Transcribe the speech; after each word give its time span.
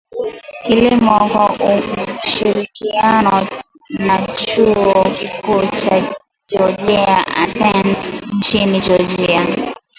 Kilimo 0.63 1.17
kwa 1.31 1.45
ushirikiano 2.23 3.47
na 3.89 4.17
Chuo 4.37 5.03
Kikuu 5.19 5.61
cha 5.79 6.15
Georgia 6.49 7.27
Athens 7.27 8.13
nchini 8.33 8.79
Georgia 8.79 9.47